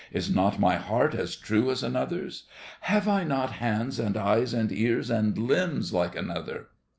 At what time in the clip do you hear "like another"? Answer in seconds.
5.93-6.69